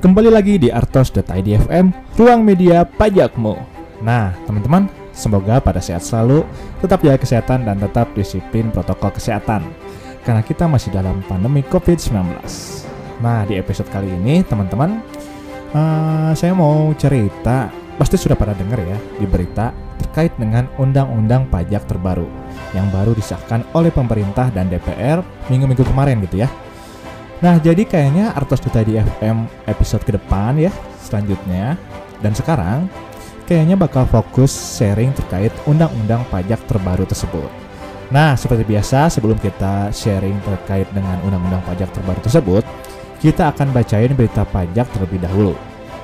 Kembali 0.00 0.32
lagi 0.32 0.56
di 0.56 0.72
Artos.id 0.72 1.44
FM, 1.68 1.92
ruang 2.16 2.40
media 2.40 2.88
pajakmu. 2.88 3.52
Nah, 4.00 4.32
teman-teman, 4.48 4.88
semoga 5.12 5.60
pada 5.60 5.76
sehat 5.76 6.00
selalu, 6.00 6.40
tetap 6.80 7.04
jaga 7.04 7.20
kesehatan 7.20 7.68
dan 7.68 7.76
tetap 7.76 8.08
disiplin 8.16 8.72
protokol 8.72 9.12
kesehatan. 9.12 9.60
Karena 10.24 10.40
kita 10.40 10.64
masih 10.64 10.88
dalam 10.88 11.20
pandemi 11.28 11.60
COVID-19. 11.68 12.16
Nah, 13.20 13.44
di 13.44 13.60
episode 13.60 13.92
kali 13.92 14.08
ini, 14.08 14.40
teman-teman, 14.40 15.04
uh, 15.76 16.32
saya 16.32 16.56
mau 16.56 16.96
cerita, 16.96 17.68
pasti 18.00 18.16
sudah 18.16 18.40
pada 18.40 18.56
dengar 18.56 18.80
ya, 18.80 18.96
di 19.20 19.28
berita 19.28 19.68
terkait 20.00 20.32
dengan 20.40 20.64
undang-undang 20.80 21.44
pajak 21.52 21.84
terbaru 21.84 22.24
yang 22.72 22.88
baru 22.88 23.12
disahkan 23.12 23.68
oleh 23.76 23.92
pemerintah 23.92 24.48
dan 24.48 24.72
DPR 24.72 25.20
minggu-minggu 25.52 25.84
kemarin 25.84 26.24
gitu 26.24 26.40
ya. 26.40 26.48
Nah, 27.40 27.56
jadi 27.56 27.88
kayaknya 27.88 28.36
Artos 28.36 28.60
Duta 28.60 28.84
di 28.84 29.00
FM 29.00 29.48
episode 29.64 30.04
ke 30.04 30.12
depan 30.12 30.60
ya, 30.60 30.68
selanjutnya. 31.00 31.72
Dan 32.20 32.36
sekarang, 32.36 32.84
kayaknya 33.48 33.80
bakal 33.80 34.04
fokus 34.04 34.52
sharing 34.52 35.16
terkait 35.16 35.48
undang-undang 35.64 36.20
pajak 36.28 36.60
terbaru 36.68 37.08
tersebut. 37.08 37.48
Nah, 38.12 38.36
seperti 38.36 38.68
biasa, 38.68 39.08
sebelum 39.08 39.40
kita 39.40 39.88
sharing 39.88 40.36
terkait 40.44 40.84
dengan 40.92 41.16
undang-undang 41.24 41.64
pajak 41.64 41.88
terbaru 41.96 42.20
tersebut, 42.20 42.60
kita 43.24 43.48
akan 43.48 43.72
bacain 43.72 44.12
berita 44.12 44.44
pajak 44.44 44.84
terlebih 44.92 45.24
dahulu. 45.24 45.56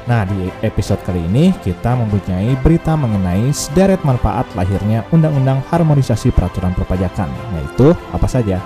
Nah, 0.07 0.23
di 0.25 0.49
episode 0.63 1.03
kali 1.03 1.19
ini 1.21 1.51
kita 1.61 1.99
mempunyai 1.99 2.55
berita 2.63 2.95
mengenai 2.95 3.51
sederet 3.51 3.99
manfaat 4.07 4.47
lahirnya 4.55 5.03
Undang-Undang 5.11 5.67
Harmonisasi 5.67 6.31
Peraturan 6.31 6.73
Perpajakan, 6.79 7.27
yaitu 7.59 7.91
apa 8.15 8.25
saja? 8.31 8.63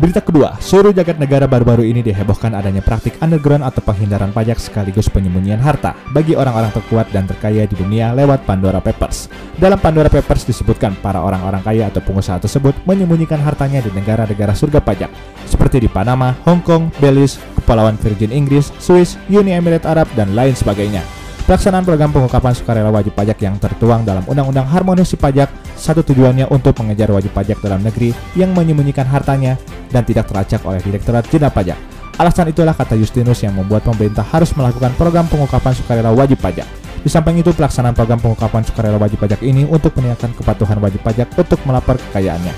Berita 0.00 0.24
kedua, 0.24 0.56
seluruh 0.64 0.96
jagat 0.96 1.20
negara 1.20 1.44
baru-baru 1.44 1.84
ini 1.84 2.00
dihebohkan 2.00 2.56
adanya 2.56 2.80
praktik 2.80 3.20
underground 3.20 3.60
atau 3.60 3.84
penghindaran 3.84 4.32
pajak 4.32 4.56
sekaligus 4.56 5.12
penyembunyian 5.12 5.60
harta 5.60 5.92
bagi 6.16 6.32
orang-orang 6.32 6.72
terkuat 6.72 7.12
dan 7.12 7.28
terkaya 7.28 7.68
di 7.68 7.76
dunia 7.76 8.16
lewat 8.16 8.48
Pandora 8.48 8.80
Papers. 8.80 9.28
Dalam 9.60 9.76
Pandora 9.76 10.08
Papers 10.08 10.48
disebutkan 10.48 10.96
para 11.04 11.20
orang-orang 11.20 11.60
kaya 11.60 11.92
atau 11.92 12.00
pengusaha 12.00 12.40
tersebut 12.40 12.72
menyembunyikan 12.88 13.44
hartanya 13.44 13.84
di 13.84 13.92
negara-negara 13.92 14.56
surga 14.56 14.80
pajak, 14.80 15.12
seperti 15.44 15.84
di 15.84 15.88
Panama, 15.92 16.32
Hong 16.48 16.64
Kong, 16.64 16.88
Belize, 16.96 17.36
Kepulauan 17.60 18.00
Virgin 18.00 18.32
Inggris, 18.32 18.72
Swiss, 18.80 19.20
Uni 19.28 19.52
Emirat 19.52 19.84
Arab, 19.84 20.08
dan 20.16 20.32
lain 20.32 20.56
sebagainya. 20.56 21.04
Pelaksanaan 21.44 21.84
program 21.84 22.08
pengungkapan 22.08 22.56
sukarela 22.56 22.88
wajib 22.88 23.12
pajak 23.12 23.36
yang 23.44 23.60
tertuang 23.60 24.08
dalam 24.08 24.24
Undang-Undang 24.24 24.64
Harmonisasi 24.64 25.20
Pajak 25.20 25.52
satu 25.76 26.04
tujuannya 26.04 26.48
untuk 26.52 26.76
mengejar 26.76 27.08
wajib 27.08 27.32
pajak 27.32 27.56
dalam 27.64 27.80
negeri 27.80 28.12
yang 28.36 28.52
menyembunyikan 28.52 29.08
hartanya 29.08 29.56
dan 29.90 30.06
tidak 30.06 30.30
teracak 30.30 30.62
oleh 30.64 30.80
Direktorat 30.80 31.26
Jenderal 31.28 31.52
Pajak. 31.52 31.78
Alasan 32.20 32.52
itulah 32.52 32.76
kata 32.76 33.00
Justinus 33.00 33.40
yang 33.40 33.56
membuat 33.56 33.86
pemerintah 33.86 34.20
harus 34.22 34.52
melakukan 34.52 34.92
program 34.98 35.24
pengungkapan 35.30 35.72
sukarela 35.72 36.12
wajib 36.12 36.36
pajak. 36.36 36.68
Di 37.00 37.08
samping 37.08 37.40
itu, 37.40 37.48
pelaksanaan 37.56 37.96
program 37.96 38.20
pengungkapan 38.20 38.60
sukarela 38.60 39.00
wajib 39.00 39.24
pajak 39.24 39.40
ini 39.40 39.64
untuk 39.64 39.96
meningkatkan 39.96 40.36
kepatuhan 40.36 40.76
wajib 40.84 41.00
pajak 41.00 41.32
untuk 41.32 41.56
melapor 41.64 41.96
kekayaannya. 41.96 42.52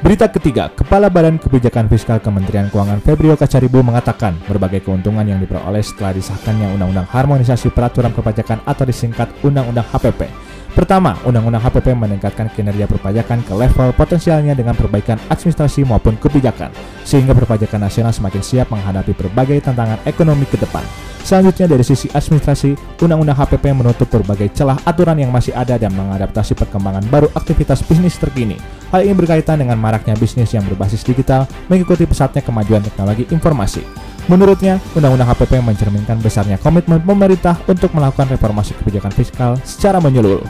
Berita 0.00 0.32
ketiga, 0.32 0.72
Kepala 0.72 1.12
Badan 1.12 1.36
Kebijakan 1.36 1.84
Fiskal 1.92 2.24
Kementerian 2.24 2.72
Keuangan 2.72 3.04
Febrio 3.04 3.36
Kacaribu 3.36 3.84
mengatakan 3.84 4.32
berbagai 4.48 4.80
keuntungan 4.80 5.28
yang 5.28 5.36
diperoleh 5.36 5.84
setelah 5.84 6.16
disahkannya 6.16 6.72
Undang-Undang 6.72 7.12
Harmonisasi 7.12 7.68
Peraturan 7.68 8.16
Perpajakan 8.16 8.64
atau 8.64 8.88
disingkat 8.88 9.28
Undang-Undang 9.44 9.84
HPP. 9.92 10.49
Pertama, 10.70 11.18
Undang-Undang 11.26 11.66
HPP 11.66 11.98
meningkatkan 11.98 12.46
kinerja 12.54 12.86
perpajakan 12.86 13.42
ke 13.42 13.52
level 13.58 13.90
potensialnya 13.98 14.54
dengan 14.54 14.78
perbaikan 14.78 15.18
administrasi 15.26 15.82
maupun 15.82 16.14
kebijakan, 16.14 16.70
sehingga 17.02 17.34
perpajakan 17.34 17.90
nasional 17.90 18.14
semakin 18.14 18.38
siap 18.38 18.70
menghadapi 18.70 19.12
berbagai 19.18 19.66
tantangan 19.66 19.98
ekonomi 20.06 20.46
ke 20.46 20.54
depan. 20.56 20.86
Selanjutnya 21.20 21.68
dari 21.68 21.84
sisi 21.84 22.08
administrasi, 22.08 23.02
Undang-Undang 23.02 23.36
HPP 23.36 23.64
menutup 23.76 24.08
berbagai 24.08 24.54
celah 24.56 24.78
aturan 24.86 25.18
yang 25.20 25.34
masih 25.34 25.52
ada 25.52 25.76
dan 25.76 25.92
mengadaptasi 25.92 26.56
perkembangan 26.56 27.04
baru 27.12 27.28
aktivitas 27.34 27.84
bisnis 27.84 28.16
terkini. 28.16 28.56
Hal 28.90 29.06
ini 29.06 29.14
berkaitan 29.14 29.62
dengan 29.62 29.78
maraknya 29.78 30.18
bisnis 30.18 30.50
yang 30.50 30.66
berbasis 30.66 31.06
digital 31.06 31.46
mengikuti 31.70 32.02
pesatnya 32.10 32.42
kemajuan 32.42 32.82
teknologi 32.82 33.22
informasi. 33.30 33.86
Menurutnya, 34.26 34.82
Undang-Undang 34.98 35.30
HPP 35.30 35.62
mencerminkan 35.62 36.18
besarnya 36.18 36.58
komitmen 36.58 36.98
pemerintah 36.98 37.54
untuk 37.70 37.94
melakukan 37.94 38.26
reformasi 38.34 38.74
kebijakan 38.82 39.14
fiskal 39.14 39.54
secara 39.62 40.02
menyeluruh. 40.02 40.42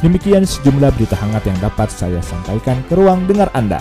Demikian 0.00 0.48
sejumlah 0.48 0.92
berita 0.96 1.20
hangat 1.20 1.44
yang 1.48 1.56
dapat 1.60 1.92
saya 1.92 2.20
sampaikan 2.24 2.80
ke 2.88 2.96
ruang 2.96 3.28
dengar 3.28 3.52
Anda. 3.52 3.80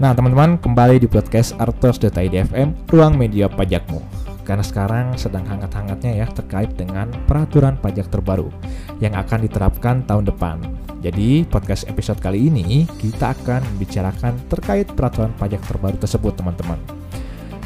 Nah 0.00 0.16
teman-teman 0.16 0.58
kembali 0.58 0.96
di 0.96 1.06
podcast 1.06 1.52
Artos.id 1.60 2.32
FM 2.32 2.72
Ruang 2.88 3.14
Media 3.20 3.52
Pajakmu 3.52 4.29
Karena 4.50 4.66
sekarang 4.66 5.14
sedang 5.14 5.46
hangat-hangatnya 5.46 6.10
ya 6.10 6.26
terkait 6.26 6.74
dengan 6.74 7.06
peraturan 7.30 7.78
pajak 7.78 8.10
terbaru 8.10 8.50
Yang 8.98 9.22
akan 9.22 9.38
diterapkan 9.46 10.02
tahun 10.10 10.26
depan. 10.26 10.58
Jadi 11.06 11.46
podcast 11.46 11.86
episode 11.86 12.18
kali 12.18 12.50
ini 12.50 12.82
kita 12.98 13.30
akan 13.30 13.62
membicarakan 13.62 14.34
terkait 14.50 14.90
peraturan 14.90 15.30
pajak 15.38 15.62
terbaru 15.62 15.94
tersebut 16.02 16.34
teman-teman. 16.34 16.82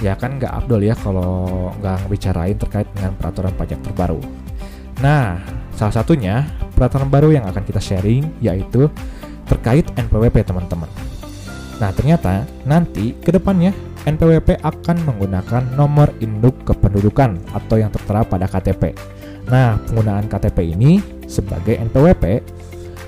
Ya 0.05 0.13
kan 0.13 0.37
nggak 0.37 0.53
abdol 0.53 0.85
ya 0.85 0.93
kalau 0.93 1.73
nggak 1.81 2.05
bicarain 2.13 2.61
terkait 2.61 2.85
dengan 2.93 3.17
peraturan 3.17 3.57
pajak 3.57 3.81
terbaru. 3.81 4.21
Nah 5.01 5.41
salah 5.73 6.05
satunya 6.05 6.45
peraturan 6.77 7.09
baru 7.09 7.33
yang 7.33 7.49
akan 7.49 7.65
kita 7.65 7.81
sharing 7.81 8.29
yaitu 8.45 8.93
terkait 9.49 9.89
NPWP 9.97 10.45
teman-teman. 10.45 10.93
Nah, 11.75 11.91
ternyata 11.91 12.47
nanti 12.63 13.19
ke 13.19 13.35
depannya 13.35 13.75
NPWP 14.05 14.61
akan 14.61 14.97
menggunakan 15.09 15.63
nomor 15.77 16.13
induk 16.21 16.61
kependudukan 16.69 17.41
atau 17.57 17.77
yang 17.81 17.89
tertera 17.89 18.21
pada 18.25 18.45
KTP. 18.45 18.93
Nah, 19.49 19.81
penggunaan 19.89 20.29
KTP 20.29 20.77
ini 20.77 21.01
sebagai 21.29 21.77
NPWP 21.81 22.45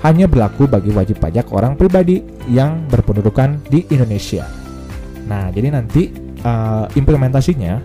hanya 0.05 0.29
berlaku 0.29 0.69
bagi 0.69 0.93
wajib 0.93 1.17
pajak 1.17 1.49
orang 1.53 1.73
pribadi 1.73 2.21
yang 2.49 2.85
berpendudukan 2.89 3.61
di 3.69 3.85
Indonesia. 3.89 4.45
Nah, 5.25 5.49
jadi 5.49 5.73
nanti 5.73 6.13
uh, 6.45 6.85
implementasinya 6.93 7.81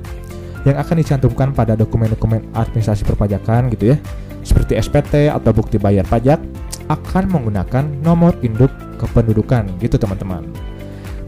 yang 0.62 0.76
akan 0.78 0.96
dicantumkan 1.00 1.50
pada 1.56 1.74
dokumen-dokumen 1.74 2.52
administrasi 2.54 3.02
perpajakan 3.08 3.72
gitu 3.72 3.92
ya, 3.92 3.96
seperti 4.44 4.78
SPT 4.78 5.32
atau 5.32 5.50
bukti 5.50 5.80
bayar 5.80 6.06
pajak 6.06 6.38
akan 6.86 7.24
menggunakan 7.32 7.84
nomor 8.04 8.36
induk 8.44 8.70
kependudukan 9.00 9.66
gitu 9.80 9.96
teman-teman. 9.96 10.71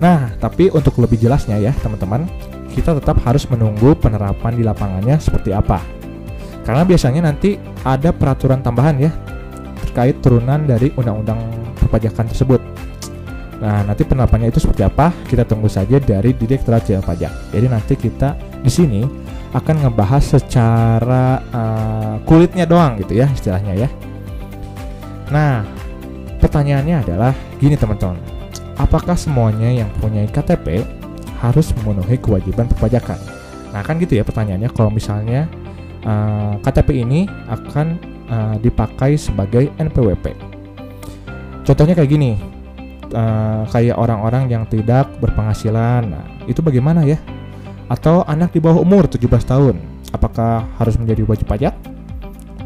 Nah, 0.02 0.34
tapi 0.38 0.70
untuk 0.74 0.98
lebih 0.98 1.20
jelasnya 1.20 1.58
ya 1.58 1.72
teman-teman, 1.82 2.26
kita 2.74 2.98
tetap 2.98 3.22
harus 3.22 3.46
menunggu 3.46 3.94
penerapan 3.94 4.52
di 4.58 4.66
lapangannya 4.66 5.16
seperti 5.22 5.54
apa. 5.54 5.78
Karena 6.66 6.82
biasanya 6.82 7.30
nanti 7.30 7.60
ada 7.84 8.10
peraturan 8.10 8.64
tambahan 8.64 8.96
ya 8.98 9.12
terkait 9.84 10.18
turunan 10.24 10.64
dari 10.66 10.90
undang-undang 10.96 11.38
perpajakan 11.78 12.26
tersebut. 12.26 12.60
Nah, 13.62 13.86
nanti 13.86 14.02
penerapannya 14.02 14.50
itu 14.50 14.58
seperti 14.58 14.82
apa? 14.82 15.14
Kita 15.30 15.46
tunggu 15.46 15.70
saja 15.70 16.02
dari 16.02 16.34
Direktorat 16.34 16.82
Jenderal 16.82 17.06
Pajak. 17.06 17.32
Jadi 17.54 17.66
nanti 17.70 17.94
kita 17.94 18.34
di 18.60 18.70
sini 18.72 19.00
akan 19.54 19.86
ngebahas 19.86 20.34
secara 20.34 21.38
uh, 21.54 22.14
kulitnya 22.26 22.66
doang 22.66 22.98
gitu 22.98 23.14
ya 23.22 23.30
istilahnya 23.30 23.86
ya. 23.86 23.88
Nah, 25.30 25.62
pertanyaannya 26.42 27.06
adalah 27.06 27.32
gini 27.62 27.78
teman-teman. 27.78 28.33
Apakah 28.74 29.14
semuanya 29.14 29.70
yang 29.70 29.86
punya 30.02 30.26
KTP 30.26 30.82
harus 31.38 31.70
memenuhi 31.78 32.18
kewajiban 32.18 32.66
perpajakan? 32.66 33.18
Nah, 33.70 33.86
kan 33.86 34.02
gitu 34.02 34.18
ya 34.18 34.26
pertanyaannya 34.26 34.70
kalau 34.74 34.90
misalnya 34.90 35.46
uh, 36.02 36.10
eh, 36.10 36.52
KTP 36.62 37.06
ini 37.06 37.30
akan 37.46 37.86
uh, 38.26 38.56
dipakai 38.58 39.14
sebagai 39.14 39.70
NPWP. 39.78 40.34
Contohnya 41.62 41.94
kayak 41.94 42.10
gini, 42.10 42.34
uh, 43.14 43.62
kayak 43.70 43.94
orang-orang 43.94 44.50
yang 44.50 44.66
tidak 44.66 45.06
berpenghasilan. 45.22 46.10
Nah, 46.10 46.24
itu 46.50 46.58
bagaimana 46.58 47.06
ya? 47.06 47.18
Atau 47.86 48.26
anak 48.26 48.50
di 48.50 48.58
bawah 48.58 48.82
umur 48.82 49.06
17 49.06 49.22
tahun, 49.46 49.78
apakah 50.10 50.66
harus 50.82 50.98
menjadi 50.98 51.22
wajib 51.30 51.46
pajak? 51.46 51.78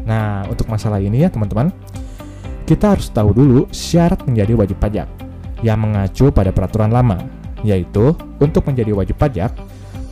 Nah, 0.09 0.41
untuk 0.49 0.65
masalah 0.65 0.97
ini 0.97 1.21
ya 1.21 1.29
teman-teman, 1.29 1.69
kita 2.65 2.97
harus 2.97 3.13
tahu 3.13 3.29
dulu 3.29 3.59
syarat 3.69 4.25
menjadi 4.25 4.57
wajib 4.57 4.81
pajak 4.81 5.28
yang 5.65 5.81
mengacu 5.81 6.31
pada 6.31 6.53
peraturan 6.53 6.91
lama, 6.91 7.19
yaitu 7.63 8.15
untuk 8.39 8.63
menjadi 8.67 8.95
wajib 8.95 9.15
pajak, 9.19 9.51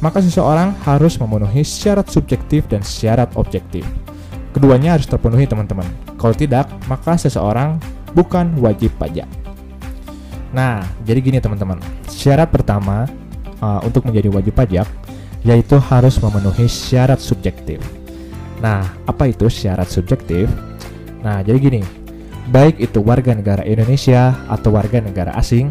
maka 0.03 0.21
seseorang 0.21 0.75
harus 0.85 1.17
memenuhi 1.17 1.65
syarat 1.65 2.07
subjektif 2.11 2.67
dan 2.69 2.83
syarat 2.85 3.31
objektif. 3.39 3.87
Keduanya 4.53 4.97
harus 4.97 5.05
terpenuhi 5.05 5.45
teman-teman. 5.45 5.85
Kalau 6.17 6.33
tidak, 6.33 6.69
maka 6.89 7.13
seseorang 7.17 7.77
bukan 8.17 8.57
wajib 8.57 8.89
pajak. 8.97 9.29
Nah, 10.55 10.81
jadi 11.05 11.19
gini 11.21 11.37
teman-teman. 11.37 11.77
Syarat 12.09 12.49
pertama 12.49 13.05
uh, 13.61 13.79
untuk 13.85 14.07
menjadi 14.07 14.31
wajib 14.31 14.55
pajak 14.57 14.87
yaitu 15.45 15.77
harus 15.79 16.17
memenuhi 16.19 16.65
syarat 16.65 17.21
subjektif. 17.21 17.79
Nah, 18.59 18.83
apa 19.05 19.29
itu 19.29 19.47
syarat 19.47 19.87
subjektif? 19.87 20.49
Nah, 21.21 21.45
jadi 21.45 21.57
gini. 21.61 21.81
Baik 22.47 22.79
itu 22.79 23.03
warga 23.03 23.35
negara 23.35 23.67
Indonesia 23.67 24.31
atau 24.47 24.71
warga 24.71 25.03
negara 25.03 25.35
asing 25.35 25.67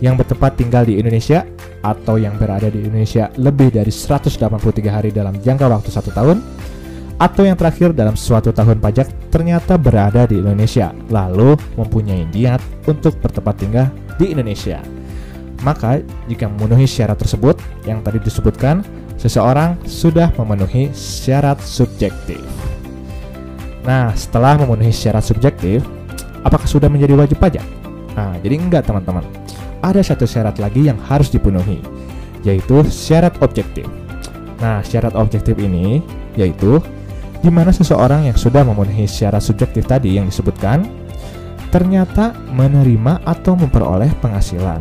yang 0.00 0.16
bertempat 0.16 0.56
tinggal 0.56 0.88
di 0.88 0.96
Indonesia 0.96 1.44
atau 1.84 2.16
yang 2.16 2.40
berada 2.40 2.72
di 2.72 2.80
Indonesia 2.80 3.28
lebih 3.36 3.68
dari 3.68 3.92
183 3.92 4.40
hari 4.88 5.12
dalam 5.12 5.36
jangka 5.36 5.68
waktu 5.68 5.92
satu 5.92 6.10
tahun 6.16 6.40
atau 7.20 7.42
yang 7.46 7.54
terakhir 7.54 7.92
dalam 7.92 8.16
suatu 8.16 8.50
tahun 8.50 8.80
pajak 8.80 9.30
ternyata 9.30 9.76
berada 9.76 10.24
di 10.24 10.40
Indonesia 10.40 10.90
lalu 11.12 11.54
mempunyai 11.76 12.24
niat 12.32 12.58
untuk 12.88 13.20
bertempat 13.20 13.54
tinggal 13.60 13.86
di 14.16 14.32
Indonesia. 14.32 14.80
Maka, 15.62 16.00
jika 16.28 16.48
memenuhi 16.50 16.84
syarat 16.84 17.16
tersebut 17.16 17.56
yang 17.88 18.04
tadi 18.04 18.20
disebutkan, 18.20 18.84
seseorang 19.16 19.80
sudah 19.88 20.28
memenuhi 20.36 20.92
syarat 20.92 21.56
subjektif. 21.62 22.42
Nah, 23.84 24.12
setelah 24.12 24.60
memenuhi 24.60 24.92
syarat 24.92 25.24
subjektif, 25.24 25.80
apakah 26.44 26.68
sudah 26.68 26.86
menjadi 26.92 27.16
wajib 27.16 27.40
pajak? 27.40 27.64
Nah, 28.14 28.38
jadi 28.38 28.54
enggak 28.60 28.86
teman-teman. 28.86 29.26
Ada 29.82 30.14
satu 30.14 30.24
syarat 30.24 30.56
lagi 30.62 30.86
yang 30.86 30.96
harus 31.10 31.28
dipenuhi, 31.28 31.82
yaitu 32.46 32.84
syarat 32.88 33.34
objektif. 33.42 33.88
Nah, 34.62 34.80
syarat 34.86 35.12
objektif 35.18 35.58
ini 35.58 36.00
yaitu 36.38 36.78
di 37.44 37.50
mana 37.52 37.70
seseorang 37.70 38.26
yang 38.26 38.38
sudah 38.38 38.64
memenuhi 38.64 39.04
syarat 39.04 39.44
subjektif 39.44 39.84
tadi 39.84 40.16
yang 40.16 40.30
disebutkan 40.30 40.88
ternyata 41.68 42.32
menerima 42.54 43.26
atau 43.26 43.58
memperoleh 43.58 44.08
penghasilan. 44.22 44.80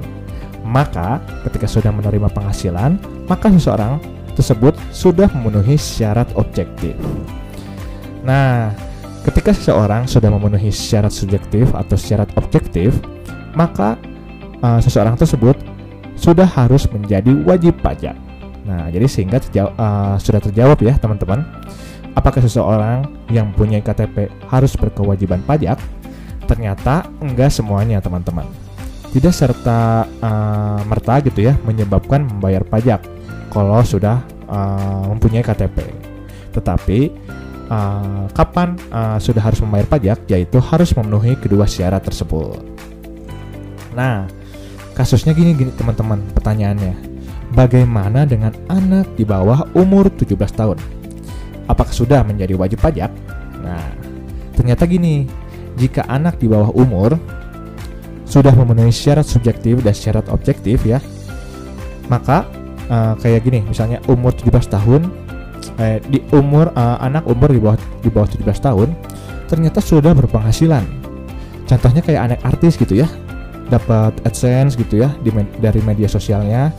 Maka, 0.64 1.20
ketika 1.44 1.68
sudah 1.68 1.92
menerima 1.92 2.32
penghasilan, 2.32 2.96
maka 3.28 3.52
seseorang 3.52 4.00
tersebut 4.38 4.78
sudah 4.94 5.28
memenuhi 5.36 5.76
syarat 5.76 6.30
objektif. 6.38 6.96
Nah, 8.24 8.72
ketika 9.24 9.56
seseorang 9.56 10.06
sudah 10.06 10.28
memenuhi 10.28 10.70
syarat 10.70 11.12
subjektif 11.16 11.72
atau 11.72 11.96
syarat 11.96 12.30
objektif, 12.36 12.96
maka 13.56 13.96
uh, 14.60 14.80
seseorang 14.84 15.16
tersebut 15.16 15.56
sudah 16.20 16.46
harus 16.46 16.86
menjadi 16.92 17.32
wajib 17.48 17.80
pajak. 17.82 18.16
Nah, 18.64 18.88
jadi 18.88 19.08
sehingga 19.08 19.44
terjawab, 19.44 19.74
uh, 19.76 20.16
sudah 20.20 20.40
terjawab 20.44 20.78
ya 20.80 20.96
teman-teman. 21.00 21.44
Apakah 22.14 22.46
seseorang 22.46 23.10
yang 23.34 23.50
punya 23.58 23.82
KTP 23.82 24.30
harus 24.46 24.78
berkewajiban 24.78 25.42
pajak? 25.44 25.82
Ternyata 26.46 27.10
enggak 27.20 27.50
semuanya 27.50 27.98
teman-teman. 28.00 28.46
Tidak 29.10 29.34
serta 29.34 30.06
uh, 30.22 30.80
merta 30.86 31.22
gitu 31.26 31.46
ya 31.46 31.58
menyebabkan 31.66 32.26
membayar 32.26 32.62
pajak 32.66 33.02
kalau 33.50 33.82
sudah 33.82 34.22
uh, 34.50 35.06
mempunyai 35.10 35.42
KTP. 35.42 35.86
Tetapi 36.54 37.00
uh, 37.70 38.26
kapan 38.34 38.76
uh, 38.92 39.20
sudah 39.20 39.44
harus 39.44 39.60
membayar 39.64 39.88
pajak 39.88 40.26
yaitu 40.32 40.58
harus 40.60 40.92
memenuhi 40.96 41.38
kedua 41.38 41.68
syarat 41.68 42.04
tersebut. 42.04 42.60
Nah, 43.94 44.26
kasusnya 44.98 45.32
gini 45.38 45.54
gini 45.54 45.72
teman-teman, 45.76 46.20
pertanyaannya. 46.34 47.14
Bagaimana 47.54 48.26
dengan 48.26 48.50
anak 48.66 49.14
di 49.14 49.22
bawah 49.22 49.70
umur 49.78 50.10
17 50.10 50.34
tahun? 50.58 50.78
Apakah 51.70 51.94
sudah 51.94 52.26
menjadi 52.26 52.58
wajib 52.58 52.82
pajak? 52.82 53.14
Nah, 53.62 53.94
ternyata 54.58 54.90
gini, 54.90 55.30
jika 55.78 56.02
anak 56.10 56.42
di 56.42 56.50
bawah 56.50 56.74
umur 56.74 57.14
sudah 58.26 58.58
memenuhi 58.58 58.90
syarat 58.90 59.30
subjektif 59.30 59.86
dan 59.86 59.94
syarat 59.94 60.26
objektif 60.34 60.82
ya, 60.82 60.98
maka 62.10 62.50
uh, 62.90 63.14
kayak 63.22 63.46
gini, 63.46 63.62
misalnya 63.62 64.02
umur 64.10 64.34
17 64.34 64.74
tahun, 64.74 65.02
eh, 65.78 66.02
di 66.04 66.20
umur 66.34 66.74
uh, 66.74 66.98
anak 67.00 67.24
umur 67.30 67.54
di 67.54 67.60
bawah 67.62 67.78
di 68.02 68.10
bawah 68.10 68.28
17 68.28 68.44
tahun, 68.60 68.90
ternyata 69.48 69.80
sudah 69.80 70.12
berpenghasilan. 70.18 70.84
Contohnya 71.70 72.02
kayak 72.04 72.22
anak 72.34 72.40
artis 72.44 72.76
gitu 72.76 73.04
ya, 73.04 73.08
dapat 73.72 74.18
adsense 74.28 74.76
gitu 74.76 75.06
ya 75.06 75.10
di 75.24 75.32
dari 75.62 75.80
media 75.86 76.10
sosialnya, 76.10 76.74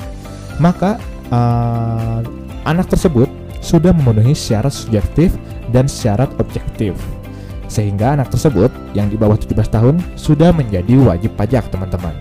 maka 0.60 1.00
uh, 1.32 2.20
anak 2.68 2.90
tersebut 2.90 3.30
sudah 3.64 3.96
memenuhi 3.96 4.36
syarat 4.36 4.74
subjektif 4.74 5.32
dan 5.72 5.88
syarat 5.88 6.28
objektif 6.36 6.92
sehingga 7.74 8.14
anak 8.14 8.30
tersebut 8.30 8.70
yang 8.94 9.10
di 9.10 9.18
bawah 9.18 9.34
17 9.34 9.56
tahun 9.66 9.98
sudah 10.14 10.54
menjadi 10.54 10.94
wajib 11.02 11.34
pajak 11.34 11.66
teman-teman. 11.74 12.14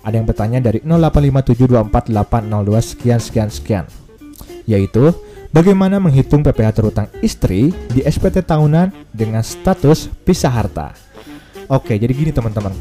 Ada 0.00 0.16
yang 0.16 0.24
bertanya 0.24 0.64
dari 0.64 0.80
0857248802 0.88 2.80
sekian 2.80 3.20
sekian 3.20 3.52
sekian. 3.52 3.84
Yaitu 4.64 5.12
bagaimana 5.52 6.00
menghitung 6.00 6.40
PPh 6.40 6.72
terutang 6.72 7.12
istri 7.20 7.76
di 7.92 8.00
SPT 8.00 8.40
tahunan 8.40 9.12
dengan 9.12 9.44
status 9.44 10.08
pisah 10.24 10.48
harta. 10.48 10.96
Oke, 11.68 12.00
jadi 12.00 12.16
gini 12.16 12.32
teman-teman. 12.32 12.72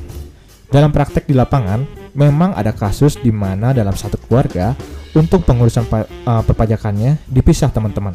Dalam 0.71 0.95
praktek 0.95 1.27
di 1.27 1.35
lapangan, 1.35 1.83
memang 2.15 2.55
ada 2.55 2.71
kasus 2.71 3.19
di 3.19 3.35
mana 3.35 3.75
dalam 3.75 3.97
satu 3.97 4.15
keluarga 4.23 4.71
untuk 5.17 5.41
pengurusan 5.45 5.85
uh, 5.89 6.43
perpajakannya 6.45 7.17
dipisah 7.25 7.73
teman-teman. 7.73 8.13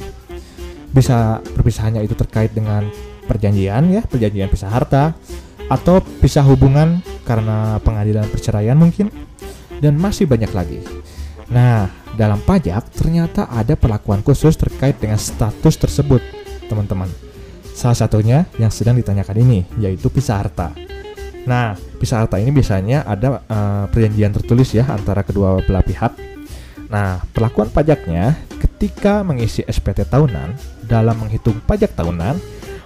Bisa 0.94 1.42
perpisahannya 1.42 2.06
itu 2.06 2.14
terkait 2.14 2.54
dengan 2.54 2.86
perjanjian 3.26 3.90
ya, 3.90 4.02
perjanjian 4.06 4.46
pisah 4.52 4.70
harta 4.70 5.16
atau 5.66 5.98
pisah 6.20 6.44
hubungan 6.44 7.00
karena 7.24 7.80
pengadilan 7.80 8.28
perceraian 8.28 8.76
mungkin 8.76 9.08
dan 9.80 9.96
masih 9.98 10.28
banyak 10.28 10.52
lagi. 10.54 10.80
Nah, 11.50 11.90
dalam 12.14 12.40
pajak 12.40 12.94
ternyata 12.94 13.50
ada 13.50 13.74
perlakuan 13.74 14.22
khusus 14.22 14.54
terkait 14.54 14.96
dengan 15.02 15.18
status 15.18 15.74
tersebut, 15.76 16.22
teman-teman. 16.70 17.10
Salah 17.74 17.98
satunya 17.98 18.46
yang 18.56 18.70
sedang 18.70 18.94
ditanyakan 18.94 19.36
ini, 19.42 19.66
yaitu 19.82 20.06
pisah 20.08 20.38
harta. 20.40 20.70
Nah, 21.44 21.76
pisah 22.00 22.24
harta 22.24 22.40
ini 22.40 22.54
biasanya 22.54 23.04
ada 23.04 23.44
uh, 23.44 23.84
perjanjian 23.90 24.32
tertulis 24.32 24.72
ya 24.72 24.88
antara 24.88 25.26
kedua 25.26 25.60
belah 25.60 25.84
pihak. 25.84 26.33
Nah, 26.94 27.26
perlakuan 27.34 27.74
pajaknya 27.74 28.38
ketika 28.62 29.26
mengisi 29.26 29.66
SPT 29.66 30.06
tahunan 30.06 30.54
dalam 30.86 31.18
menghitung 31.18 31.58
pajak 31.66 31.90
tahunan, 31.98 32.38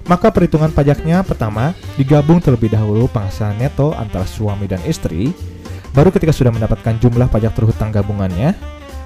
maka 0.09 0.33
perhitungan 0.33 0.73
pajaknya 0.73 1.21
pertama 1.21 1.77
digabung 2.01 2.41
terlebih 2.41 2.73
dahulu 2.73 3.05
penghasilan 3.13 3.61
neto 3.61 3.93
antara 3.93 4.25
suami 4.25 4.65
dan 4.65 4.81
istri, 4.89 5.29
baru 5.93 6.09
ketika 6.09 6.33
sudah 6.33 6.49
mendapatkan 6.49 6.97
jumlah 6.97 7.29
pajak 7.29 7.53
terhutang 7.53 7.93
gabungannya, 7.93 8.57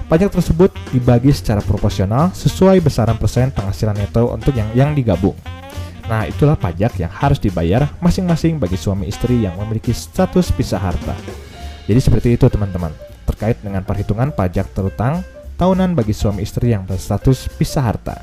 pajak 0.07 0.31
tersebut 0.31 0.71
dibagi 0.95 1.35
secara 1.35 1.59
proporsional 1.59 2.31
sesuai 2.31 2.79
besaran 2.79 3.19
persen 3.19 3.51
penghasilan 3.51 3.99
neto 3.99 4.31
untuk 4.31 4.55
yang 4.55 4.71
yang 4.71 4.95
digabung. 4.95 5.35
Nah, 6.07 6.31
itulah 6.31 6.55
pajak 6.55 6.95
yang 7.03 7.11
harus 7.11 7.43
dibayar 7.43 7.91
masing-masing 7.99 8.55
bagi 8.55 8.79
suami 8.79 9.11
istri 9.11 9.43
yang 9.43 9.59
memiliki 9.59 9.91
status 9.91 10.47
pisah 10.55 10.79
harta. 10.79 11.15
Jadi 11.91 11.99
seperti 11.99 12.39
itu 12.39 12.47
teman-teman, 12.47 12.95
terkait 13.25 13.57
dengan 13.63 13.81
perhitungan 13.83 14.31
pajak 14.31 14.71
terutang 14.75 15.23
tahunan 15.57 15.95
bagi 15.95 16.11
suami 16.11 16.43
istri 16.43 16.75
yang 16.75 16.83
berstatus 16.83 17.47
pisah 17.55 17.83
harta. 17.83 18.17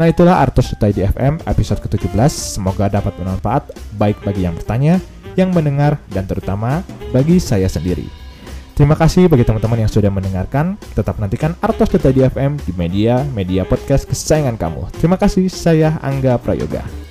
Nah 0.00 0.08
itulah 0.08 0.40
Artos 0.40 0.72
Dutai 0.72 0.96
di 0.96 1.04
FM 1.04 1.44
episode 1.44 1.84
ke-17, 1.84 2.32
semoga 2.32 2.88
dapat 2.88 3.12
bermanfaat 3.20 3.68
baik 4.00 4.24
bagi 4.24 4.48
yang 4.48 4.56
bertanya, 4.56 4.96
yang 5.36 5.52
mendengar, 5.52 6.00
dan 6.08 6.24
terutama 6.24 6.80
bagi 7.12 7.36
saya 7.36 7.68
sendiri. 7.68 8.08
Terima 8.72 8.96
kasih 8.96 9.28
bagi 9.28 9.44
teman-teman 9.44 9.84
yang 9.84 9.92
sudah 9.92 10.08
mendengarkan. 10.08 10.80
Tetap 10.96 11.20
nantikan 11.20 11.52
Artos 11.60 11.92
Dutai 11.92 12.16
di 12.16 12.24
FM 12.24 12.56
di 12.64 12.72
media-media 12.72 13.68
podcast 13.68 14.08
kesayangan 14.08 14.56
kamu. 14.56 14.88
Terima 14.96 15.20
kasih, 15.20 15.52
saya 15.52 16.00
Angga 16.00 16.40
Prayoga. 16.40 17.09